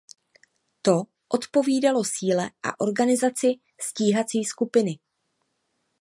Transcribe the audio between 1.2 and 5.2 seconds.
odpovídalo síle a organizaci stíhací skupiny.